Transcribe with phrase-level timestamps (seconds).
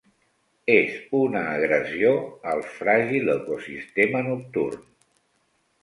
[0.75, 2.15] És una agressió
[2.55, 4.85] al fràgil ecosistema nocturn.